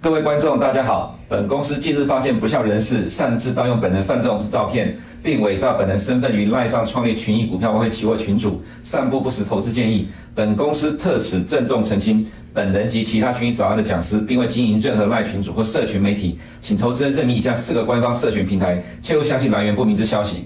[0.00, 1.18] 各位观众，大家好。
[1.28, 10.06] 本公司近日发现不肖人士擅自盗用本人范仲式照片，并伪造本人身份于赖上创立群益股票外汇期货群组，散布不实投资建议。
[10.36, 12.24] 本公司特此郑重澄清，
[12.54, 20.44] 本人及其他群益早安的讲师，并未经营任何赖群组或社群媒体，请投资人认明以下四个官方社群平台，切勿相信来源不明之消息。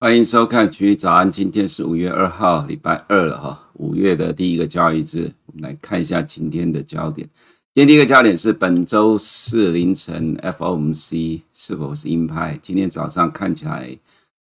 [0.00, 7.28] 欢迎收看群益早安，今天是五月二号，礼拜二了哈，五月的第一个交易日，我们来看一下今天的焦点。
[7.74, 12.60] 今天第一个焦点是本周四凌晨 FOMC 是否是鹰派？
[12.62, 13.96] 今天早上看起来，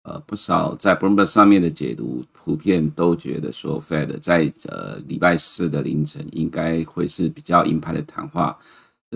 [0.02, 8.58] 呃，不少在 Bloomberg 上面的解读普遍都觉得说，Fed 在呃礼拜四的凌晨应该会是比较鹰派的谈话。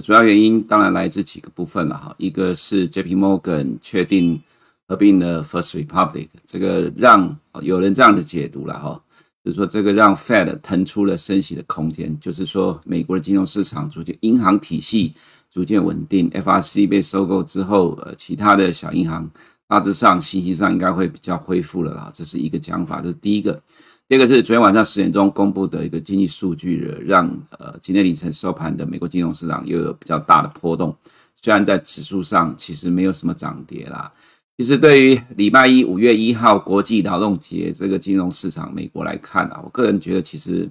[0.04, 4.40] 主要原因当然来自几个部分了哈，一个是 JP Morgan 确定
[4.88, 9.02] 合并了 First Republic，这个让有人这样的解读了哈。
[9.46, 15.14] 就是说，这个让 Fed 腾出了升息的空间，就是说，美国的金融市场逐渐，银行体系
[15.52, 16.28] 逐渐稳定。
[16.32, 19.30] FRC 被收购之后，呃，其他的小银行
[19.68, 22.12] 大致上信息上应该会比较恢复了啦。
[22.12, 23.62] 这是一个讲法，这是第一个。
[24.08, 30.96] 第二个是昨天晚上十点钟公布的一个经济数据，让呃今天凌晨收盘的美国金融市场又有比较大的波动。
[31.40, 34.12] 虽然在指数上其实没有什么涨跌啦。
[34.58, 40.70] 其实，对于礼拜一五月一号国际劳动节这个金融市场，美国来看啊，我个人觉得，其实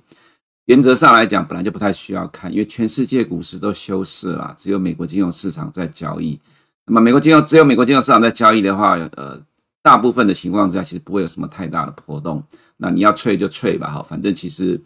[0.64, 6.40] 原则上来讲，本来就不太需要看，因为全世界股市都休市了，只有美国金融市场在交易。
[6.86, 9.38] 那么，美国金融只有美国金融市场在交易的话，呃，
[9.82, 12.42] 大部分的情况之下，其实不会有什么太大的波动。
[12.78, 14.80] 那你要吹就吹吧，哈，反正其实。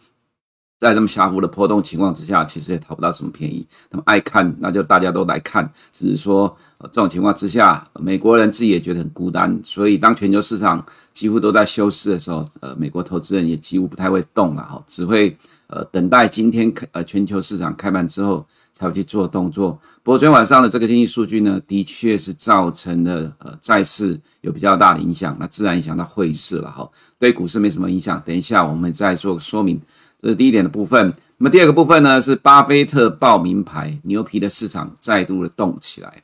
[0.79, 3.67] 在这么狭幅的波动情况之下，其实也讨不到什么便宜。
[3.91, 5.69] 那么爱看，那就大家都来看。
[5.93, 9.61] 只是说，呃，这种情况之下，美国人自己也觉得很孤单。
[9.65, 15.37] 所以，当全球市场几乎都在休市的时候，呃，美国投资人也几乎不太会动了哈，只会
[15.67, 19.73] 呃等待今天开呃全球市场开盘之后才会去做动作。
[20.05, 26.89] 不过，昨天晚上的这个经济数据呢，的确是造成了呃债市有比较大的影响，那自然影响到汇市了哈。
[27.19, 28.23] 对股市没什么影响。
[28.25, 29.81] 等一下我们再做说明。
[30.21, 31.13] 这是第一点的部分。
[31.39, 36.23] 那么第二个部分呢，是巴菲特报名牌，牛皮的市场再度的动起来。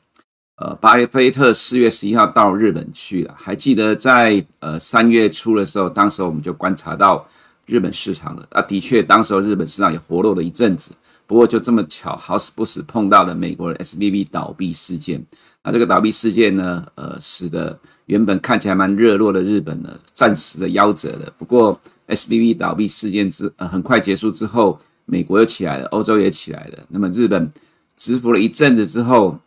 [0.57, 7.25] 呃，巴菲特四月十一号到日本去了，还记得在呃三月初的时候，当时我们就观察到
[7.65, 8.47] 日本市场了。
[8.51, 10.91] 啊，的确，当时日本市场也活络了一阵子。
[11.27, 15.25] 不过就这么巧，好死不死碰到了美国的 SBB 倒闭事件。
[15.63, 21.33] 那这个倒闭事件呢，呃，使得原本看起来蛮热络的日本呢，暂时的夭折了。
[21.37, 26.85] 不过，SVB 倒闭事件之呃很快结束之后，美国又起来了，欧洲也起来了。
[26.89, 27.51] 那么日本
[27.97, 29.39] 蛰伏了一阵子之后，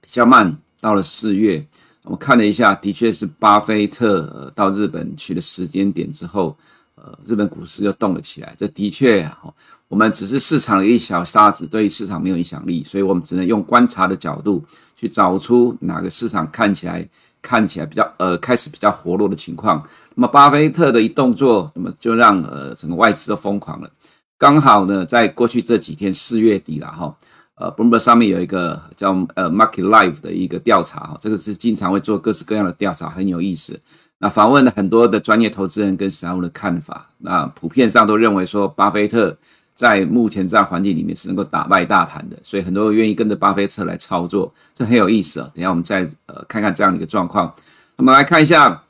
[0.00, 1.66] 比较慢，到了四月，
[2.04, 6.56] 我们看了一下，的确是巴菲特呃到日本去的时间点之后，
[6.94, 8.54] 呃，日本股市又动了起来。
[8.58, 9.30] 这的确，
[9.88, 14.64] 我们只是市场的一小沙子，对于市场没有影响力，所以我们只能用观察的角度
[14.96, 17.08] 去找出哪个市场看起来。
[17.46, 19.80] 看起来比较呃开始比较活络的情况，
[20.16, 23.88] 那么巴菲特的一动作，那么就让呃整个外资都疯狂了。
[24.36, 27.14] 刚好呢，在过去这几天四月底了哈，
[27.54, 33.78] 呃，Bloomberg 上面有一个叫呃 Market Live 的一个调查哈，这个是经常会做各式各样的调查，很有意思。
[34.18, 39.36] 那访问了很多的专业投资人跟散户的看法，那普遍上都认为说巴菲特。
[39.76, 45.50] 在目前这样环境里面是能够打败大盘的，所以很多人愿意跟着巴菲特来操作，这很有意思啊。
[45.54, 47.54] 等下我们再呃看看这样的一个状况。
[47.96, 48.82] 那么来看一下，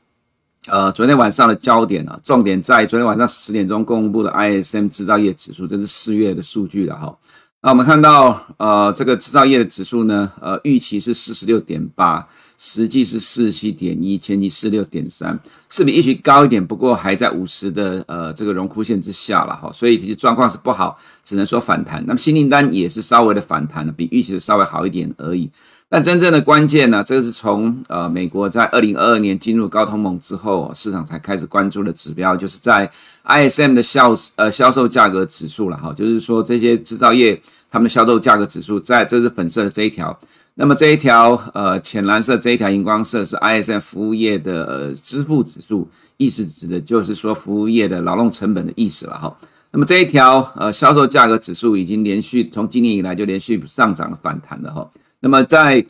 [0.70, 7.18] 呃，昨天晚上的焦点啊，重点在昨天晚上十点钟公布的 ISM 制造业指数，这是四月的数据了哈。
[7.62, 12.24] 那我们看到，呃，这个制造业的指数呢，呃，预期是四十六点八。
[12.58, 22.03] 实际是四七点一，前期四六点三，是比预期高一点，不过还在五十的呃这个荣枯线之下了哈，所以其实状况是不好，只能说反弹。
[22.06, 25.50] 那么新订单也是稍微的反弹了，比预期的稍微好一点而已。
[25.88, 32.91] 但真正的关键呢，这个是从呃美国在二零二二年进入高通膨之后，市场才开始关注的指标，就是在
[33.24, 40.18] ISM 的销呃销售价格指数了哈，就是说这些制造业他们的销售价格指数，在这是粉色的这一条。
[40.58, 45.86] 那么这一条呃浅蓝色这一条荧光色是 ISM 服务业的呃支付指数，
[46.16, 49.36] 意思指的就是说服务业的劳动成本的意思了哈。
[49.70, 54.91] 那么这一条呃销售价格指数已经连续从今年以来就连续上涨了反弹了哈。
[55.20, 55.84] 那么在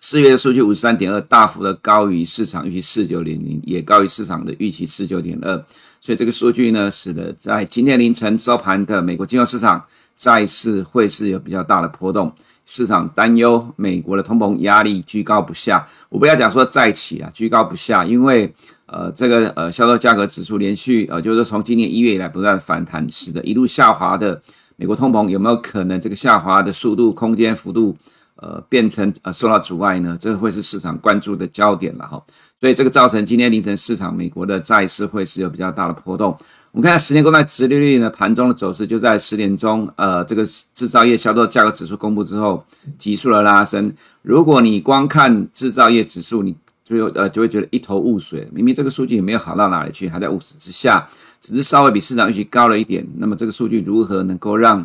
[0.00, 5.62] 四月的数据五十三点二，大幅的高于市场预期四九点零，也高于市场的预期四九点二，
[6.00, 9.84] 所以这个数据呢，使得在今天凌晨收盘的美国金融市场
[10.16, 12.34] 再次汇市有比较大的波动。
[12.66, 18.52] 市场担忧美国的通膨压力居高不下，我不要讲说再起啊，居高不下，因为
[18.86, 24.40] 呃这个呃销售价格指数连续呃就是从今年一月以来不断反弹，使得一路下滑的
[24.76, 27.96] 美国通膨有没有可能这个下滑的速度、空间、幅度，
[28.36, 30.16] 呃，变成呃受到阻碍呢？
[30.18, 32.22] 这会是市场关注的焦点了哈。
[32.60, 36.34] 所以这个造成今天凌晨市场美国的债市会是有比较大的波动。
[36.74, 40.44] 我们看下十年公债殖利率呢，盘中的走势就在十点钟，呃，这个
[40.74, 42.66] 制造业销售价格指数公布之后，
[42.98, 43.94] 急速的拉升。
[44.22, 48.48] 如果你光看制造业指数，你就呃就会觉得一头雾水。
[48.52, 51.08] 明明这个数据也没有好到哪里去，还在五十之下，
[51.40, 53.06] 只是稍微比市场预期高了一点。
[53.18, 54.84] 那么这个数据如何能够让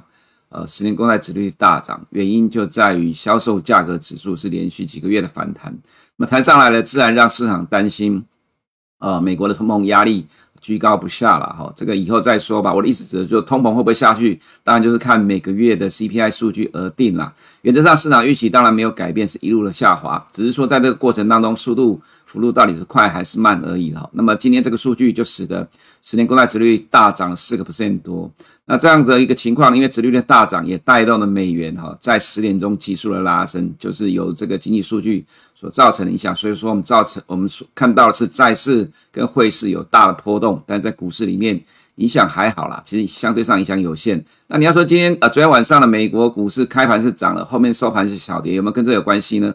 [0.49, 2.05] 呃十年公债殖利率大涨？
[2.11, 5.75] 原因就在于销售价格指数是连续几个月的反弹。
[6.17, 8.23] 那么弹上来了，自然让市场担心，
[8.99, 10.27] 呃，美国的通膨压力。
[10.61, 12.73] 居高不下了哈，这个以后再说吧。
[12.73, 17.33] 我的意思指的就通膨会不会下去，当然就是看每个月的 CPI 数据而定啦。
[17.61, 24.09] 原则上市场预期当然没有改变，是一路的下滑，只是说在这个过程当中速度幅度到底是快还是慢而已哈。
[24.13, 25.67] 那么今天这个数据就使得
[26.01, 28.31] 十年公债殖率大涨四个 percent 多。
[28.65, 35.25] 那这样的一个情况，因为殖利率大涨也带动了美元哈，在十点钟急速的拉升，就是由这个经济数据
[35.59, 36.35] 所造成的影响。
[36.35, 41.59] 所以说我们造成我们所看到的是债市跟汇市有大的波动，但在股市里面。
[41.99, 44.23] 影响还好啦，其实相对上影响有限。
[44.47, 49.53] 那你要说今天呃，昨天晚上的美国股市开盘是涨了，后面收盘是小跌，有没有跟这有关系呢？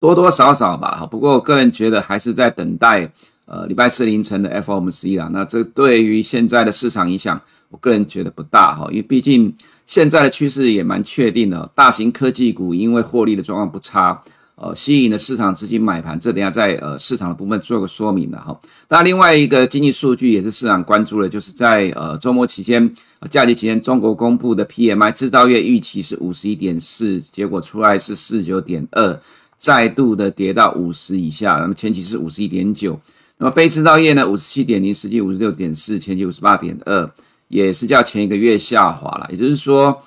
[0.00, 0.96] 多多少少吧。
[1.00, 3.12] 哈，不过我个人觉得还是在等待
[3.44, 5.28] 呃礼拜四凌晨的 FOMC 啦。
[5.30, 7.38] 那这对于现在的市场影响，
[7.68, 14.18] 我个人觉得不大哈，因为毕竟现在的趋势也蛮确定的，大型科技股因为获利的状况不差。
[14.54, 18.60] 呃，吸引了市场资金买盘，这等下在呃市场的部分做个说明了哈。
[18.88, 29.20] 那另外一个经济数据也是市场关注的，就是在呃周末期间、呃假期期间，中国公布的 PMI 制造业预期是五十一点四，结果出来是四十九点二，
[29.58, 31.54] 再度的跌到五十以下。
[31.54, 33.00] 那么前期是五十一点九，
[33.38, 37.10] 那么非制造业呢五十七点零，实际五十六点四，前期五十八点二，
[37.48, 39.26] 也是较前一个月下滑了。
[39.30, 40.00] 也就是说，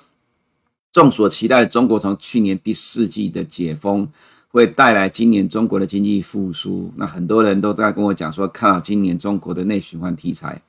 [0.92, 4.08] 众所期待中国从去年第四季的解封。
[4.56, 10.60] 会带来今年中国的经济复苏，那很多人都在跟我讲说，看好今年中国的内循环题材。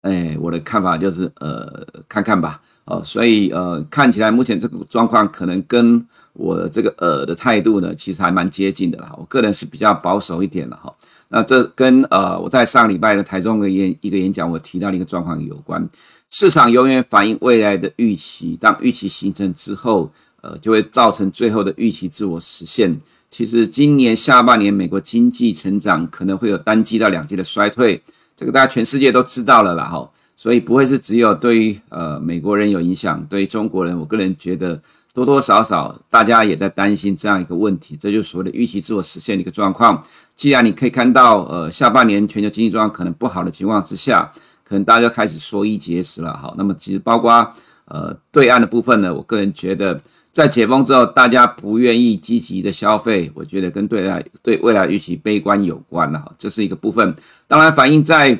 [0.00, 6.02] 哎，我的看法就是，呃，看看吧，哦，所以呃，看起来目前这个状况可能跟
[6.32, 9.12] 我这个呃的态度呢，其实还蛮接近的啦。
[9.18, 10.94] 我个人是比较保守一点的哈。
[11.28, 15.86] 那这跟呃我在上礼拜的台中的演一个演讲，我提到的一个状况有关。
[16.30, 20.10] 市场永远反映未来的预期，当预期形成之后，
[20.40, 22.96] 呃，就会造成最后的预期自我实现。
[23.30, 28.00] 其实今年下半年美国经济成长可能会有单季到两季的衰退，
[28.36, 34.80] 这个大家全世界都知道了啦哈，所以不会是只有对于呃美国人有影响，对于中国人，我个人觉得
[35.12, 40.02] 多多少少大家也在担心这样一个问题，这就是所谓的预期自我实现的一个状况。
[40.36, 44.30] 既然你可以看到呃下半年全球经济状况可能不好的情况之下，
[44.64, 46.54] 可能大家就开始缩衣节食了哈。
[46.56, 47.52] 那么其实包括
[47.86, 50.00] 呃对岸的部分呢，我个人觉得。
[50.36, 57.14] 在解封之后，大家不愿意积极的消费，我觉得跟对来对未来预期悲观有关了哈，这是一个部分。
[57.48, 58.38] 当然，反映在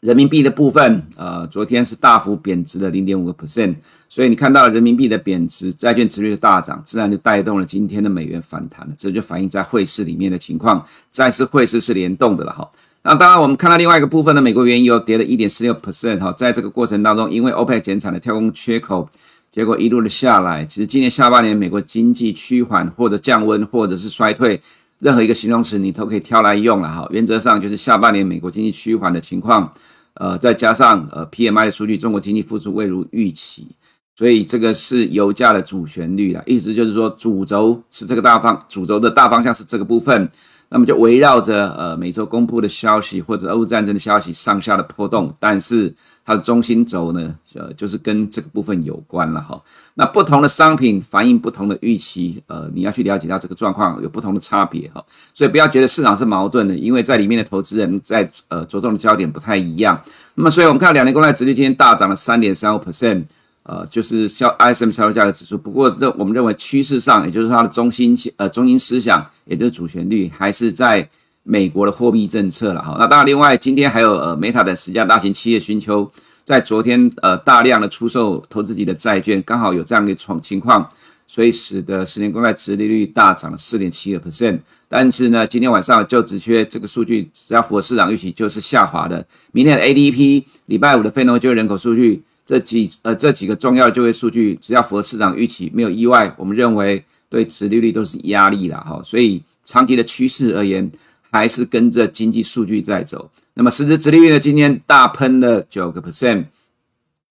[0.00, 3.76] 人民币的部分，呃，昨天是大幅贬值了零点五个 percent，
[4.08, 8.92] 所以你看到人民币的贬值，债券殖率的大涨，自然就带动了今天的美元反弹了。
[8.98, 12.68] 这就反映在汇市里面的情况，债市汇市是联动的了哈。
[13.04, 19.08] 那当然，我们看到另外一个部分呢，美国原油跌了一点四六 percent 哈，在这个过程当中，因为 OPEC 减产的跳空缺口。
[19.54, 24.60] 结果一路的下来，其实今年下半年美国经济趋缓或者降温或者是衰退，
[24.98, 27.06] 任何一个形容词你都可以挑来用了哈。
[27.12, 29.72] 原则上就是下半年美国经济趋缓的情况，
[30.14, 33.68] 呃，再加上呃 PMI 的数据，中国经济复苏未如预期，
[34.16, 36.42] 所以这个是油价的主旋律啊。
[36.46, 40.28] 意思就是说主轴是这个大方，主轴的大方向是这个部分。
[40.68, 45.94] 那么就围绕着呃每周公布的消息或者俄乌战争的消息上下的波动，但是
[46.24, 49.60] 它的中心轴呢，呃就是跟这个部分有关了哈。
[49.94, 55.04] 那不同的商品反映不同的预期，呃你要去了解到这个状况有不同的差别哈。
[55.32, 60.02] 所以不要觉得市场是矛盾的，因为在里面的投资人在呃着重的焦点不太一样。
[60.34, 63.24] 那么所以我们看到两年公债殖利率今天大涨了三点三五 percent。
[63.64, 65.56] 呃，就是销 ISM 销售价格指数。
[65.56, 71.08] 不过，认我们认为趋势上，也就是它的中心呃中心思想，也就是主旋律，还是在
[71.42, 72.96] 美国的货币政策了哈。
[72.98, 76.10] 那当然，另外今天还有呃 Meta 的十家大型企业寻求
[76.44, 80.86] 在昨天呃大量的出售投资级的债券，刚好有这样的情情况，
[81.26, 84.58] 所以使得十年公债殖利率大涨了四点七个 percent。
[84.90, 89.26] 但是呢，今天晚上就职缺这个数据只要符合市场预期，就是下滑的。
[89.52, 92.22] 明天的 ADP，礼拜五的非农就业人口数据。
[92.46, 99.00] 这几呃这几个重要的就业数据，只要符合市场预期，没有意外，我们认为对殖利率都是压力了哈。
[99.04, 100.90] 所以长期的趋势而言，
[101.30, 103.30] 还是跟着经济数据在走。
[103.54, 106.44] 那么实质殖利率呢，今天大喷了九个 percent，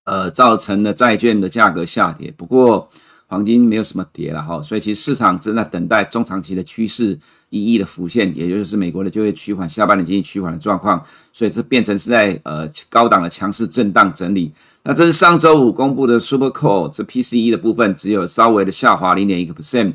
[0.05, 2.33] 呃，造成了债券的价格下跌。
[2.35, 2.89] 不过
[3.33, 7.17] 黄金没有什么跌了哈，所以其实市场正在等待中长期的趋势
[7.49, 11.03] 一一的浮现，也就是美国的就业趋缓、下半年经济趋缓的状况。
[11.31, 14.51] 所以这变成是在呃高档的强势震荡整理。
[14.83, 19.93] 那这是上周五公布的 Super Core 这 PCE 的部分，只有稍微的下滑零点一个 percent。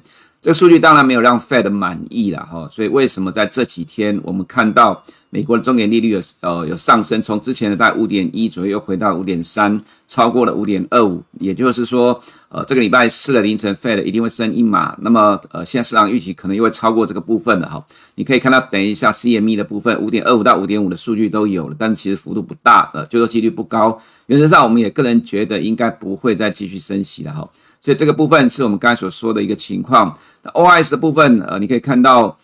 [0.49, 17.87] 这个数据当然没有让 Fed 满意了哈，所以为什么在这几天我们看到美国的终点利率有呃有上升，从之前的大概五点一左右回到五点三，超过了五点二五，也就是说，呃这个礼拜四的凌晨 Fed 一定会升一码，那么呃现在市场预期可能又会超过这个部分了哈。
[18.14, 24.00] 你可以看到，等一下 CME 的部分五点二五到五点五的数据都有了，但其实幅度不大，呃就说几率不高。
[24.28, 27.47] 原则上，我们也个人觉得应该不会再继续升息了哈。
[27.81, 30.19] 所以这个部分是我们刚才所说的一个情况。
[30.42, 32.38] 那 OIS 的部分，呃，你可以看到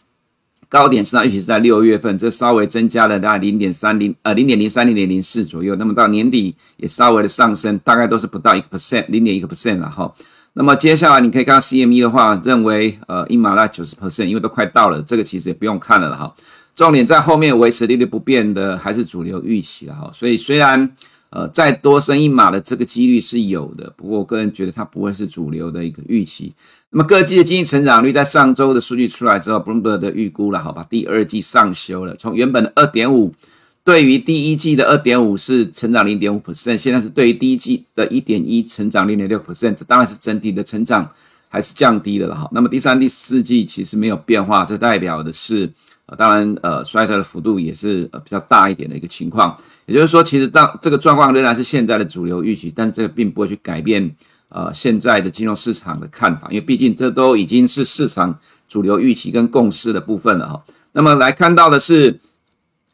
[0.69, 5.77] 高点市场预期是在六月份，这稍微增加了大概零点三零，呃，零点零三、零点零四左右。
[5.77, 10.13] 那么到年底也稍微的上升，大概都是不到一个 percent，零点一个 percent 了哈。
[10.55, 16.35] 那么接下来你可以看到 CME 的话，认为呃一码在九十 percent，因为都快到了，这个其实也不用看了了哈。
[16.75, 20.11] 重点在后面维持利率不变的还是主流预期了哈。
[20.13, 20.91] 所以虽然
[21.35, 26.55] 呃，再多升一码的这个几率是有的，不过我个人觉得它不会是主流的一个预期。
[26.91, 33.35] 那么各季的经济成长率在上周的数据出来之后，Bloomberg 的预估了，好吧，第二季上修了，从原本的二点五，
[33.83, 41.11] 对于第一季的二点五是成长零点五 percent，现在是对于第一季的一点一成长零点六 percent，这当然是整体的成长
[41.49, 42.49] 还是降低的了哈。
[42.53, 45.69] 那么第三、第四季其实没有变化，这代表的是。
[46.07, 49.57] 呃，当然，呃，衰退的幅度也是呃比较大一点的一个情况。
[49.87, 54.15] 也就是说，其实当这个状况仍然是现在的主流预期，但是这个并不会去改变
[54.49, 60.65] 呃现在的金融市场的看法，因为毕竟这都已经是市场主流预期跟共识的部分了哈。
[60.93, 62.21] 那么来看到的是，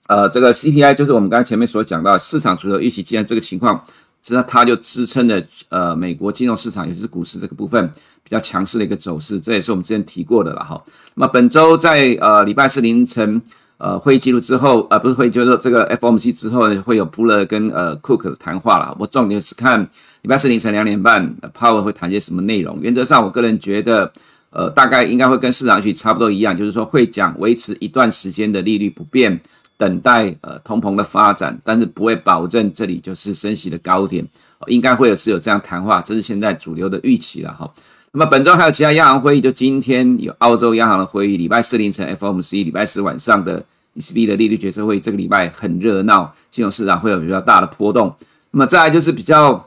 [0.07, 3.85] 呃，这个 CPI 就是我们刚才前面所讲到市场主流预期，既然这个情况。
[4.23, 7.91] 知道它就支撑了呃美国金融市场，也就是股市这个部分
[8.23, 10.83] 比较强势的一个走势，这也是我们之前提过的了哈。
[11.15, 13.41] 那么本周在呃礼拜四凌晨
[13.79, 18.95] 呃会议记录之后，呃不是会议，就是说这个 FOMC 之后呢会有布勒跟呃 Cook 的谈话了。
[19.01, 19.81] 我重点是看
[20.23, 22.79] 礼拜四凌晨两点半，Powell 会谈些什么内容。
[22.83, 24.13] 原则上，我个人觉得
[24.51, 29.41] 呃大概应该会跟市场预期差不多一样，就是说会讲维持一段时间的利率不变。
[29.81, 34.23] 等待呃通膨的发展，但是不会保证这里就是升息的高点，
[34.67, 37.73] 应该会有是有这样谈话，这是现在主流的预期了哈。
[38.13, 43.65] 那么本周还有其他央行会议，就今天有澳洲央行的会议，礼拜四凌晨 FOMC，礼拜四晚上的
[43.97, 48.15] ECB 的利率决策会议，这个礼拜很热闹，金融市场会有比较大的波动。
[48.51, 49.67] 那么再来就是比较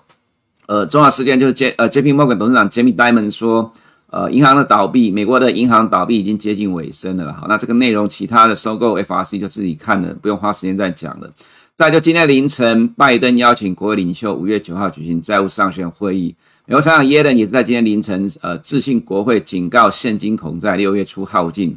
[0.68, 3.74] 呃重要事件，就是 J 呃 JP Morgan 董事长 Jamie Dimon 说。
[4.14, 7.34] 呃，银行的倒闭，美国的银行倒闭已经接近尾声了。
[7.34, 11.28] 好，那这个内容，其他的收购 FRC 就自己看了，不用花时间再讲了。
[11.76, 16.36] 再就今天凌晨，拜登邀请国会领袖五月九号举行债务上限会议。
[16.68, 21.76] 美国财长耶伦也在今天凌晨，呃，致信国会，警告现金恐在六月初耗尽。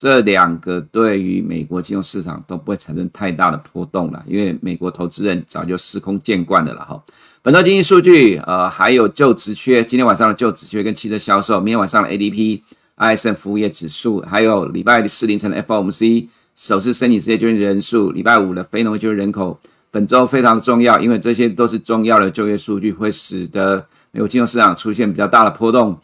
[0.00, 7.00] 这两个对于美国金融市场都不会产生太大的波动了，因为美国投资人早就司空见惯了了哈。
[7.48, 12.60] 很多经济数据，呃，还有就职缺，今天晚上的就职缺跟汽车销售，明天晚上的 ADP、
[12.98, 19.58] ISM 服务业指数，还有礼拜四凌晨的 FOMC 首次申请失业救济人数，礼拜五的非农就业人口，
[19.90, 25.98] 本周非常重要，因为这些都是重要的就业数据，会使得美国金融市场出现比较大的波动。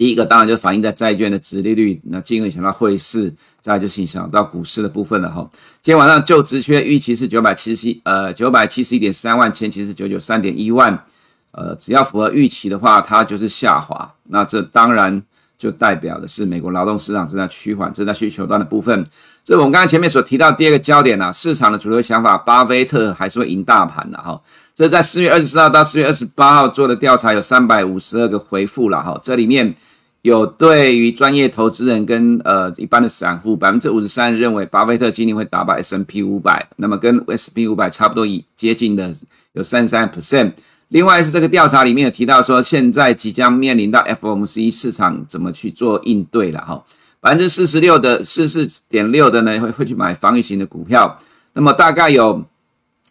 [0.00, 3.30] 第一个当然就反映在债券的殖利率，那进而影响到汇市，
[3.60, 5.46] 再来就是影响到股市的部分了哈。
[5.82, 11.04] 今天晚上就职缺预期是九百七十一，呃，九百七十一点三万，前期是九九三点一万，
[11.52, 14.10] 呃，只要符合预期的话，它就是下滑。
[14.30, 15.22] 那这当然
[15.58, 19.06] 就代表的是美国劳动市场正在趋缓，正在需求端的部分。
[19.44, 24.40] 这我们刚才前面所提到第二个焦点啊，市场的主流想法，巴菲特还是会赢大盘的哈。
[24.74, 29.76] 这在四月二十四号到四月二十八号做的调查有三百五十二个回复了哈，这里面。
[30.22, 39.14] 有对于专业投资人跟呃一般的散户，百分之五十三认为巴菲特今年会打败 S&P 五百，那么跟 S&P 五百差不多以接近的
[39.54, 40.52] 有三十三 percent。
[40.88, 46.84] 另外是这个调查里面有提到说，现在即将面临到 FOMC 市场怎么去做应对了哈，
[47.20, 51.18] 百分之四十六的四十四点六的呢会会去买防御型的股票，
[51.54, 52.44] 那么大概有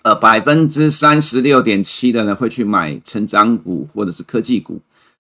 [0.03, 4.79] 呃百分之三十六点七的呢会去买成长股或者是科技股。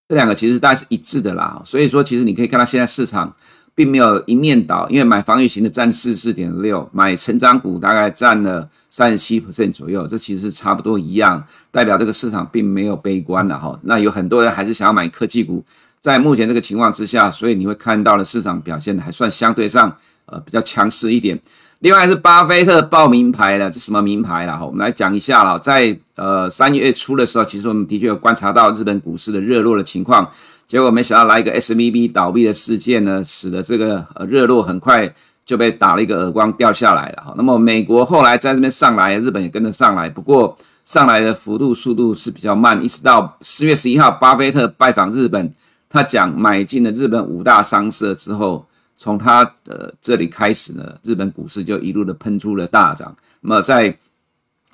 [0.09, 3.31] 这两个其实大概是一致的啦，所以说其实你可以看到现在市场
[3.75, 13.79] 并没有一面倒，因为买防御型的占四十四点六，买成长股大概占了三十七%左右，这其实差不多一样，代表这个市场并没有悲观了哈。
[13.83, 15.63] 那有很多人还是想要买科技股，
[16.01, 21.39] 在目前这个情况之下，所以你会看到的市场表现还算相对上呃比较强势一点。
[21.79, 24.57] 另外是巴菲特报名牌了，这什么名牌了？
[24.57, 25.57] 哈，我们来讲一下了。
[25.57, 30.29] 在呃三月初的时候，其实我们的确有观察到日本股市的热络的情况，
[30.67, 35.09] 结果没想到来一个 SVB 倒闭的事件呢，使得这个呃热络很快
[35.45, 37.23] 就被打了一个耳光掉下来了。
[37.23, 45.53] 哈，那么美国后来在这边上来，日本也跟着上来，不过上来的幅度速度是比较慢，一直到四月十一号，巴菲特拜访日本，
[45.89, 48.65] 他讲买进了日本五大商社之后。
[49.01, 53.15] 从他的这里开始呢，日本股市就一路的喷出了大涨。
[53.39, 53.97] 那么在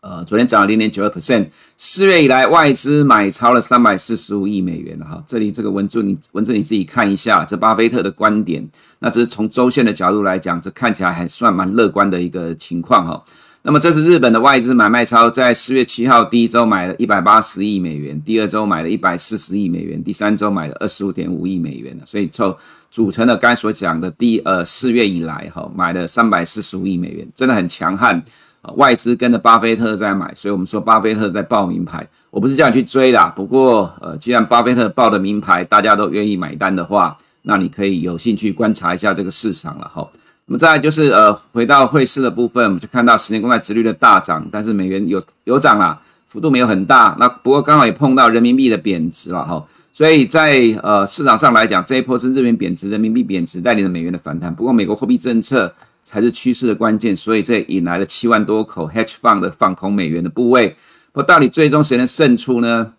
[0.01, 5.23] 呃昨天涨了零点九二 percent，四月以来外资买超了三百四十五亿美元哈。
[5.27, 8.67] 这里这个文字你文字你自己看一下，这巴菲特的观点，
[8.97, 13.23] 那只是从周线的角度来讲，这看起来还算蛮乐观的一个情况哈。
[13.67, 22.55] 那么这是日本的外资买卖超，在四月七号第一周买了一百八十亿美元，第二周买了一百四十亿美元，第三周买了二十五点五亿美元，所以凑。
[22.91, 28.23] 组成了刚才所讲的第呃四月以来哈买了三百四十五亿美元，真的很强悍，
[28.61, 40.07] 呃，外资跟着巴菲特在买，所以我们说巴菲特在报名牌，我不是这样去追啦，不过呃既然巴菲特报的名牌大家都愿意买单的话，那你可以有兴趣观察一下这个市场了哈。
[40.47, 49.65] 那么再来就是呃回到汇市的部分，我们就看到十年公债殖率的大涨，但是美元有有涨啦，幅度没有很大，那不过刚好也碰到人民币的贬值了哈。
[49.91, 54.53] 所以在呃市场上来讲，这一波是日元贬值、人民币贬值带领了美元的反弹。
[54.53, 55.73] 不过，美国货币政策
[56.03, 60.69] 才是趋势的关键，所以这引来了七万多口 hedge fund 的放空美元的部位。
[61.13, 62.93] 不过，到底最终谁能胜出呢？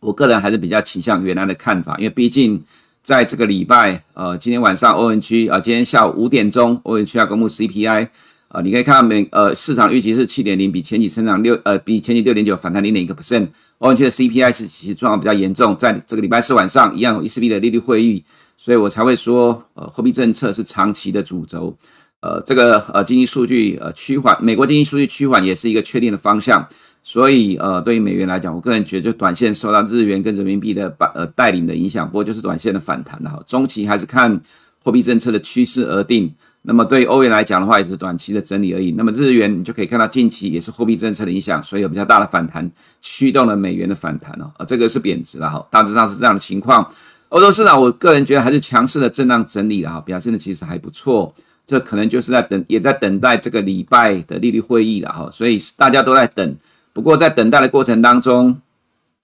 [0.00, 2.64] 我个人还是比较倾向原来的看法，因为毕竟
[3.02, 8.08] 在这个礼拜，呃，今天晚上欧元区啊，今天下午五点钟，欧元区要公布 CPI。
[8.46, 13.48] 啊，你可以看到美呃市场预期是七点零，比前期成长六呃比前期六点九反弹零点一个 percent。
[13.78, 18.22] 欧元区的 CPI 是其实状况比较严重，在这个礼拜四晚上一样有 ECB 的利率会议，
[18.56, 21.76] 所以我才会说呃货币政策是长期的主轴。
[22.20, 26.68] 呃，这个呃经济数据呃趋缓，美国经济数据趋缓也是一个确定的方向。
[27.02, 33.42] 所以呃对于美元来讲，我个人觉得就短线受到日元跟人民币的把呃带领的影响，不过就是短线的反弹了哈。
[33.46, 34.40] 中期还是看
[34.84, 36.32] 货币政策的趋势而定。
[36.64, 38.92] 那么对于欧元来讲的话，也是短期的整理而已。
[38.92, 44.48] 那么日元你就可以看到近期也是货币政策的影响，所以有比较大的反弹，驱动了美元的反弹哦。
[44.56, 46.88] 啊，这个是贬值了哈，大致上是这样的情况。
[47.30, 51.34] 欧洲市场，我个人觉得还是强势的震荡整理了哈，表现的其实还不错。
[51.66, 56.56] 这可能就是在等，也在等待这个礼拜的利率会议了哈，所以大家都在等。
[56.92, 58.60] 不过在等待的过程当中，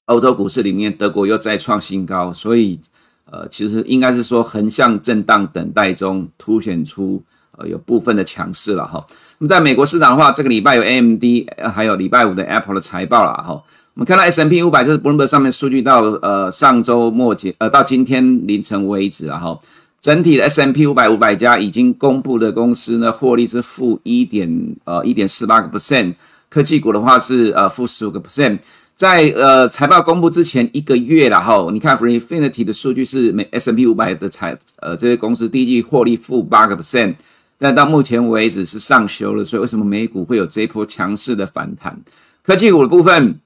[0.06, 2.80] 欧洲股市里面德国又再创新高，所以。
[3.30, 7.22] 呃，其实应该是说横向震荡等待中凸显出
[7.58, 9.06] 呃有部分的强势了哈。
[9.36, 11.22] 那么在美国市场的话，这个礼拜有 AMD，
[11.70, 13.62] 还有礼拜五的 Apple 的财报了哈。
[13.92, 19.58] 我们看到 S M P 五百，这是 Bloomberg 上面数据到呃上周末结呃到今天凌晨为止了哈。
[20.00, 26.14] 整体的 S M P 五百五百家已经公布的公司呢，获利是负一点呃一点四八个 percent，
[26.48, 28.58] 科技股的话是呃负十五个 percent。
[28.96, 37.14] 在呃财报公布之前一个月了哈，你看 Refinity 的数据是美 S&P 五百的财呃这些公司第一季获利负八个 percent，
[37.58, 41.96] 但到目前为止是上修了，所以为什么美股会有这一波强势的反弹？
[42.42, 43.38] 科技股的部分，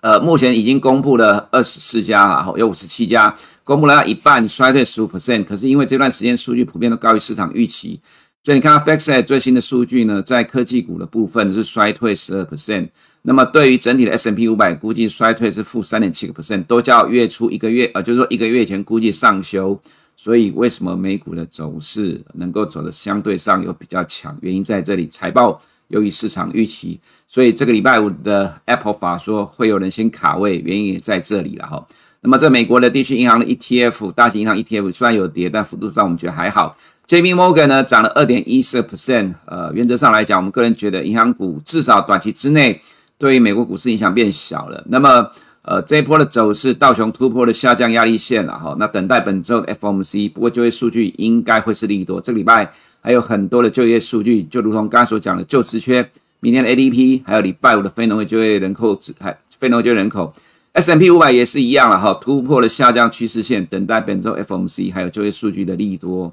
[0.00, 8.00] 呃目前已经公布了二十四家了哈，有五十七家公布了一半衰退十五 percent，可是因为这段时间数据普遍都高于市场预期，
[8.46, 12.88] 所以你看 FactSet 最新的数据呢，在科技股的部分是衰退十二 percent。
[13.22, 19.76] 那么对于整体的 S&P 500，估计衰退是负三点七个 percent，都叫月初一个月，呃，就是说一个月前估计上修。
[20.16, 24.38] 所以为什么美股的走势能够走得相对上有比较强？
[24.40, 31.84] 原因在这里，财报由于市场预期，所以这个礼拜五的 Apple 法说会有人先卡位，原因也在这里了哈。
[32.20, 36.76] 那么这美国的地区银行的 ETF，大型银行 ETF 虽然有跌，但幅度上我们觉得还好。
[37.08, 42.80] JP Morgan 呢涨了二点一四 percent，呃，原则上来讲，我们个人觉得银行股至少短期之内。
[43.18, 45.30] 对于美国股市影响变小了，那么
[45.62, 56.06] 呃这一波的走势，道琼突破了下降压力线了哈，那等待本周的 FOMC，不过就业数据应该会是利多，这个礼拜还有很多的就业数据，就如同刚才所讲的就职缺，
[56.40, 60.34] 明天的 ADP，还有礼拜五的非农业就业人口指，还非农业就业人口
[60.72, 66.30] ，S&P 五百也是一样了哈，突破了下降趋势线，等待本周 FOMC 还有就业数据的利多，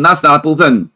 [0.00, 0.88] 纳斯达的部分。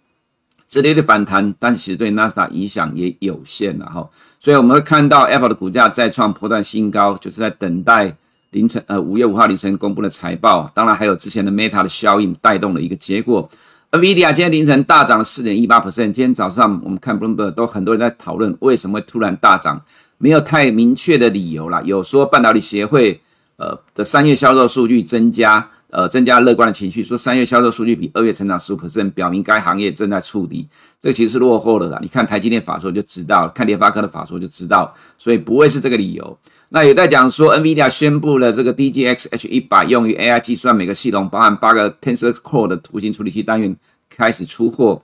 [0.68, 8.12] 直接的反弹，但是其实对纳斯达影响也有限了哈，所以我们会看到 Apple 的股价再创波段新高，就是在等待
[8.50, 13.48] 凌晨呃五月五号凌晨公布的财报，当然还有之前的 Meta 的效应带动的一个结果。
[13.92, 19.80] NVIDIA 今天凌晨大涨了四点一八 percent，今天早上我们看 Bloomberg 都很多人在讨论为什么会突然大涨，
[20.18, 23.20] 没有太明确的理由啦，有说半导体协会
[23.54, 25.70] 呃的三月销售数据增加。
[25.88, 30.68] 呃，增加乐观的情绪，说三月销售数据比二月成长十五 percent，表明该行业正在触底。
[31.00, 31.98] 这其实是落后的啦。
[32.02, 36.38] 你看台积电法说就知道，看联发科的法说就知道，所以不会是这个理由。
[36.70, 43.74] 那有在讲说，NVIDIA 宣布了这个 DGX H100 用于 AI 计算，每个系统包含八个 Tensor Core 的图形处理器单元
[44.10, 45.00] 开始出货。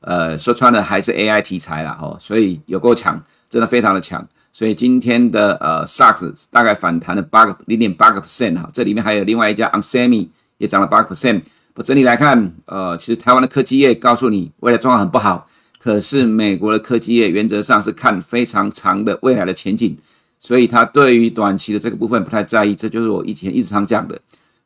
[0.00, 4.24] 呃，说穿了还是 AI 题材啦，吼，所以有够强，真的非常的强。
[4.56, 11.42] 所以今天的呃 SAX 大概反弹了八个零点八个 percent 哈，这里面还有另外一家 onsemi 也涨了八个 percent。
[11.74, 15.46] 不整体来看，呃，其实台湾的科技业告诉你未来状况很不好，
[15.78, 19.94] 可是美国的科技业原则上是看非常长的未来的前景，
[20.40, 22.74] 所以他对于短期的这个部分不太在意。
[22.74, 24.18] 这就是我以前一直常讲的，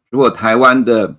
[0.09, 1.16] 如果台湾的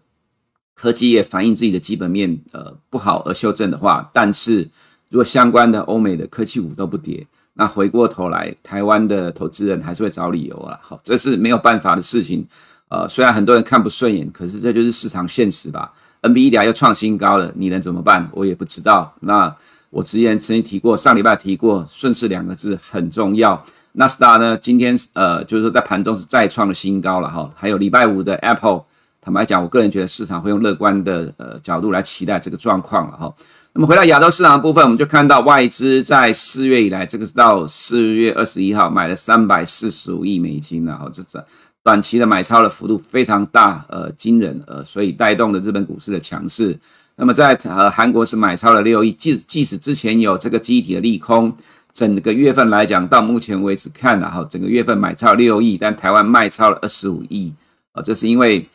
[0.74, 4.70] 科技业反映自己的基本面呃不好而修正的话，但是
[5.10, 7.28] 如果相关的欧美的科技股都不跌。
[7.54, 12.48] 那回过头来，台湾的投资人还是会找理由啊，好，这是没有办法的事情。
[12.88, 15.94] 呃，虽然很多人看不顺眼，可是这就是市场现实吧。
[16.22, 18.30] NVIDIA 又创新高了，你能怎么办？
[18.34, 19.14] 我也不知道。
[19.22, 19.54] 那
[19.90, 23.62] 我之前曾经提过，上礼拜提过，顺势两个字很重要。
[23.94, 27.50] 纳斯达呢，今天呃，就是说在盘中是再创了新高了哈。
[27.56, 28.84] 还有礼拜五的 Apple，
[29.22, 33.34] 坦白讲，我个人觉得市场会用乐观的呃角度来期待这个状况了哈。
[33.74, 41.42] 那么回到亚洲市场的部分，我们就看到外资在四月以来，这个是到四月二十一号买了三百四十五亿美金，然后这这
[41.82, 46.78] 短期的买超的幅度非常大，呃，惊人，呃，所以带动了日本股市的强势。
[47.16, 51.56] 那么在呃韩国是买超了六亿，即即使之前有这个集体的利空，
[51.94, 57.54] 整个月份来讲，到目前为止看了哈，整个月份买超六亿，但台湾卖超了二十五亿，
[57.94, 58.68] 啊，这是因为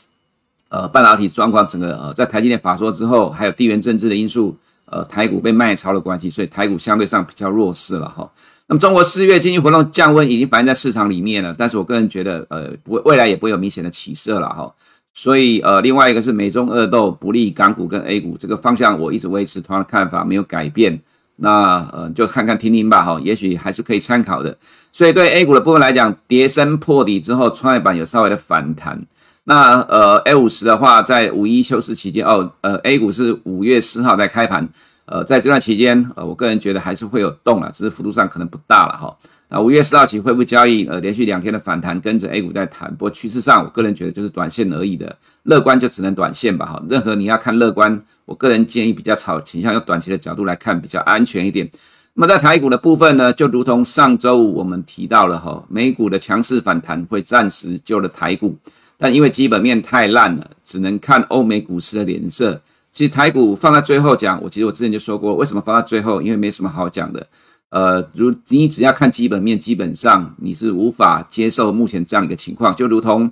[0.70, 4.56] 呃半导体状况整个呃在台积电法说之后，还有地缘政治的因素。
[4.90, 8.30] 呃，台股被卖超的关系，所以台股相对上比较弱势了哈。
[8.68, 14.72] 那么中国四月经济活动降温已经反映在市场里面了，但是我个人觉得，呃，不未来也不会有明显的起色了哈。
[15.14, 21.00] 所以呃，另外一个是美中恶斗不利港股跟 A 股这个方向，我一直维持同样的看法，没有改变。
[21.36, 24.56] 那呃，就看看听听吧哈，也许还是可以参考的。
[24.92, 29.00] 所以对 A 股的部分来讲，跌深破底之后，创业板有稍微的反弹。
[29.48, 34.68] 那呃，A 五十的话，在五一休市期间哦，呃，A 股是五月四号在开盘，
[35.04, 39.16] 呃，在这段期间，呃，我个人觉得还是会有动了，只是幅度上可能不大了哈。
[39.48, 46.82] 那五月四号起恢复交易，呃，连续两天的反弹，跟着 A 股在弹，不过趋势上，我个人觉得就是短线而已的，乐观就只能短线吧哈。
[46.88, 51.70] 任何你要看乐观，我个人建议比较炒倾向用短期的角度来看，比较安全一点。
[52.14, 58.56] 那么在台股的部分呢，就如同上周五我们提到了哈，美股的强势反弹会暂时救了台股。
[58.98, 62.60] 但因为基本面太烂了，只能看欧美股市的脸色。
[62.92, 66.22] 其实台股放在最后讲，我其实我之前就说过，为什么放在最后？
[66.22, 67.26] 因为没什么好讲的。
[67.68, 72.74] 呃，如你只要看基本面，基本上你是无法接受目前这样一个情况。
[72.74, 73.30] 就如同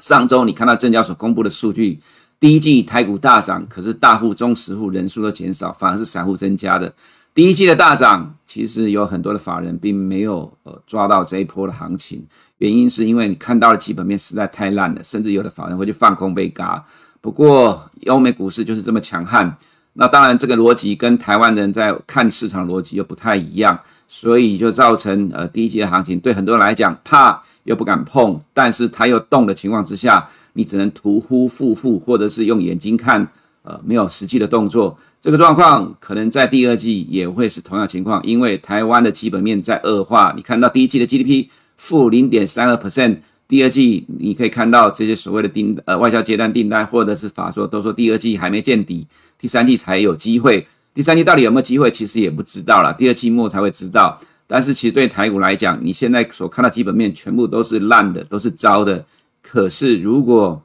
[0.00, 1.98] 上周你看到证交所公布的数据，
[2.40, 6.94] 第一季台股大涨，可是大户、中实户人数都减少，反而是散户增加的。
[7.34, 12.26] 第一季的大涨，其实有很多的法人并没有呃抓到这一波的行情。
[12.56, 16.82] 原因是因为你看到的基本面实在太烂了，甚至有的法人会去放空被嘎。
[17.20, 19.56] 不过欧美股市就是这么强悍，
[19.92, 33.28] 那当然这个逻辑跟台湾人在看市场逻辑又不太一样，所以就造成呃第一季的行情对很多人来讲怕又不敢碰，但是它又动的情况之下，你只能徒呼负负，或者是用眼睛看，
[33.68, 34.98] 呃没有实际的动作。
[35.20, 40.32] 这个状况可能在第二季也会是同样情况，因为台湾的基本面在恶化。
[40.34, 41.48] 你看到第一季的 GDP。
[41.80, 49.06] 负零点三二 percent，第二季你可以看到这些所谓的订呃外销接单订单或者是法说都说第二季还没见底，
[49.38, 50.66] 第三季才有机会。
[50.92, 54.20] 第三季到底有没有机会，其实也不知道了，第二季末才会知道。
[54.48, 59.06] 但是其实对台股来讲，你现在所看到基本面全部都是烂的，都是糟的。
[59.40, 60.60] 可是如果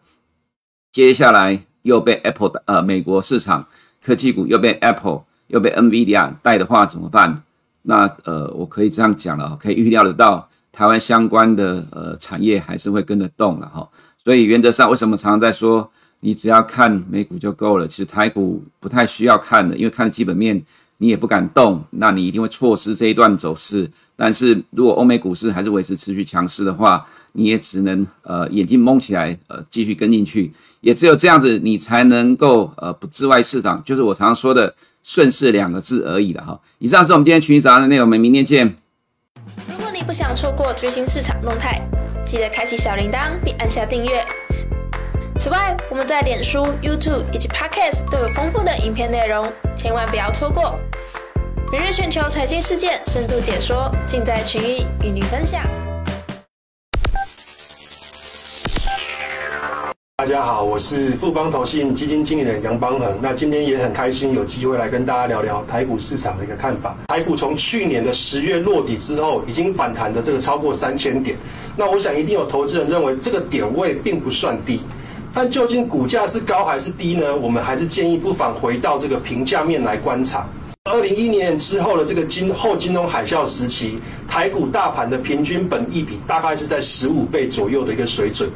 [0.91, 3.65] 接下来又被 Apple 的呃美国市场
[4.03, 7.43] 科技股又被 Apple 又被 NVIDIA 带的话怎么办？
[7.83, 10.49] 那呃我可以这样讲了，可以预料得到。
[10.71, 13.87] 台湾相关的呃产业还是会跟着动了哈，
[14.23, 15.87] 所以原则上为什么常常在说
[16.21, 17.87] 你只要看美股就够了？
[17.87, 20.59] 其实台股不太需要看的，因为看基本面
[20.97, 23.89] 你也不敢动，那你一定会错失这一段走势。
[24.15, 36.59] 但是如果欧美股市还是维持持续强势的话，你也只能呃眼睛蒙起来呃继续跟进去，也只有这样子你才能够呃不窒碍市场，就是我常常说的顺势两个字而已了哈。
[36.77, 38.75] 以上是我们今天群益早安的内容，我们明天见。
[39.67, 41.81] 如果你不想错过最新市场动态，
[42.23, 44.23] 记得开启小铃铛并按下订阅。
[45.43, 50.79] 此外，我们在脸书、YouTube 以及 Podcast 都有丰富的影片内容，千万不要错过。
[51.69, 55.61] 每日全球财经事件深度解说，尽在群益与您分享。
[60.15, 63.19] 大家好，我是富邦投信基金经理人杨邦恒。
[63.21, 66.95] 那今天也很开心有机会来跟大家聊聊台股市场的一个看法。
[67.09, 71.35] 台股从去年的十月落底之后，已经反弹的这个超过三千点。
[71.75, 74.79] 那我想一定有投资人认为这个点位并不算低，
[75.35, 77.35] 但究竟股价是高还是低呢？
[77.35, 80.47] 我们还是建议不妨回到这个评价面来观察。
[80.83, 88.47] 二零一一年之后的这个金后金融海啸时期，台股大盘的平均本益比大概是在十五倍左右的一个水准。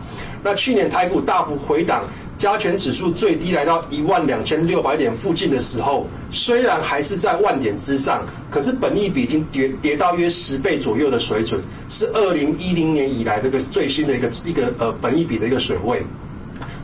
[0.43, 2.03] 那去年台股大幅回档，
[2.37, 11.59] 加权指数最低来到一万两千六百点附近的时候，虽然还是在万点之上，可是本益比已经跌跌到约十倍左右的水准，
[11.89, 16.03] 是二零一零年以来这个最新的一个一个呃本益比的一个水位。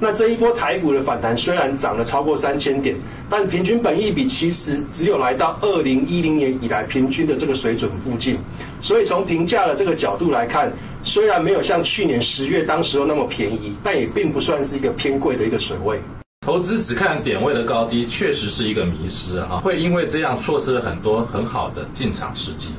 [0.04, 2.94] 那这一波台股的反弹虽然涨了超过三千点，
[3.30, 8.38] 但平均本益比其实只有来到二零一零年以来平均的这个水准附近，
[8.82, 10.70] 所以从评价的这个角度来看，
[11.06, 15.98] 虽然没有像去年十月当时候那么便宜，但也并不算是一个偏贵的一个水位。
[16.46, 22.72] 投资只看点位的高低，确实是一个迷失啊，会因为这样错失了很多很好的进场时机。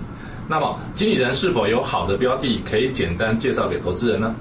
[0.46, 4.34] 那么，经理人是否有好的标的可以简单介绍给投资人呢？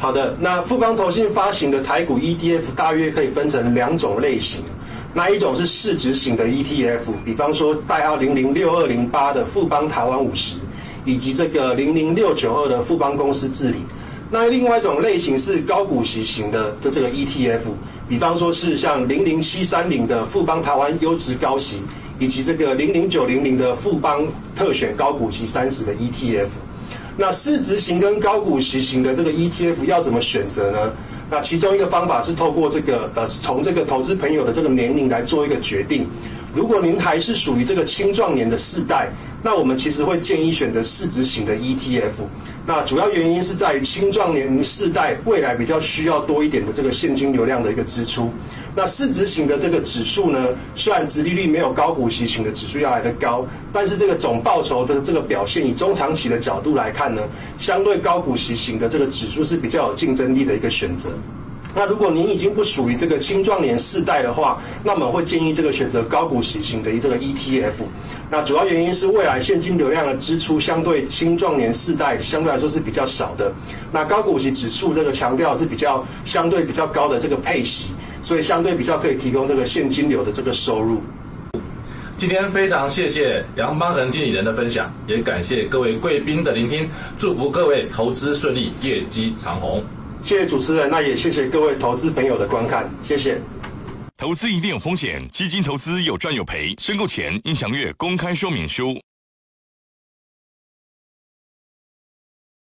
[0.00, 4.64] 好的，那富邦投信发行的台股 ETF 大约可以分成两种类型，
[5.12, 10.56] 那一种是市值型的 ETF，比方说代号零零六二零八的富邦台湾五十，
[11.04, 13.76] 以及这个零零六九二的富邦公司治理。
[14.30, 17.60] 那另外一种类型是高股息型的的这个 ETF，
[18.08, 21.82] 比方说是像零零七三零的富邦台湾优质高息，
[22.18, 26.48] 以及这个零零九零零的富邦特选高股息三十的 ETF。
[27.16, 30.92] 那市值型跟高股息型的这个 ETF 要怎么选择呢？
[31.30, 36.06] 那其中一个方法是透过这个呃，从这个投资朋友的这个年龄来做一个决定。
[36.52, 39.08] 如果您还是属于这个青壮年的世代，
[39.40, 42.26] 那我们其实会建议选择市值型的 ETF。
[42.66, 48.32] 那主要原因是在于青壮年世代未来比较需要多一点的这个现金流量的一个支出。
[48.74, 57.22] 那市值型的这个指数呢，虽然殖利率没有高股息型的指数要来得高，但是这个总报酬的这个表现，以中长期的角度来看呢，
[57.58, 61.10] 相对高股息型的这个指数是比较有竞争力的一个选择。
[61.72, 67.84] 那如果您已经不属于这个青壮年世代的话，那么会建议这个选择高股息型的这个 ETF。
[68.28, 73.52] 那主要原因是未来现金流量的支出相对青壮年世代相对来说是比较少的。
[73.92, 77.88] 那高股息指数这个强调是比较相对比较高的这个配息。
[78.24, 81.02] 所以相对比较可以提供这个现金流的这个收入。
[82.16, 89.82] 今天非常谢谢杨邦恒经理人的分享，也感谢各位贵宾的聆听，祝福各位投资顺利，业绩长虹。
[90.22, 93.40] 谢谢主持人，那也谢谢各位投资朋友的观看，谢谢。
[94.18, 99.00] 投资一定有风险，基金投资有赚有赔，申购前应详阅公开说明书。